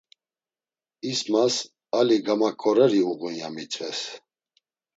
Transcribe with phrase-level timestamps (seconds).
[1.11, 1.55] İsmas
[1.99, 3.99] ali gamaǩoreri uğun ya mitzves.